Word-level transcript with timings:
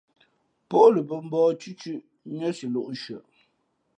Pάʼ 0.69 0.83
ǒ 0.85 0.87
lα 0.95 1.01
mbᾱ 1.05 1.15
mbǒh 1.27 1.45
cʉ̄cʉ̄ 1.61 1.95
niά 2.35 2.49
siʼ 2.57 2.69
lōʼ 2.73 2.87
nshʉαʼ. 2.93 3.23